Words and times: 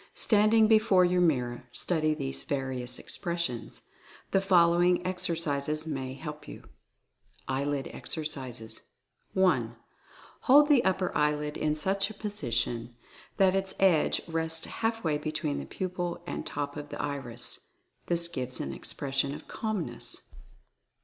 Standing 0.15 0.67
before 0.67 1.05
your 1.05 1.21
mir 1.21 1.47
ror, 1.47 1.63
study 1.77 2.15
these 2.15 2.41
various 2.41 2.97
expressions. 2.97 3.83
The 4.31 4.41
following 4.41 5.05
exercises 5.05 5.85
may 5.85 6.15
help 6.15 6.47
you. 6.47 6.63
EYELID 7.47 7.87
EXERCISES. 7.93 8.81
I. 9.37 9.69
Hold 10.39 10.69
the 10.69 10.83
upper 10.83 11.11
lid 11.15 11.55
in 11.55 11.75
such 11.75 12.09
a 12.09 12.15
position 12.15 12.95
that 13.37 13.53
its 13.53 13.75
Eye 13.79 13.83
Expression 13.85 14.23
219 14.27 14.27
edge 14.27 14.27
rests 14.33 14.65
half 14.81 15.03
way 15.03 15.19
between 15.19 15.59
the 15.59 15.67
pupil 15.67 16.23
and 16.25 16.47
top 16.47 16.75
of 16.77 16.89
the 16.89 16.99
iris. 16.99 17.59
This 18.07 18.27
gives 18.27 18.59
an 18.59 18.73
expression 18.73 19.35
of 19.35 19.47
Calmness. 19.47 20.23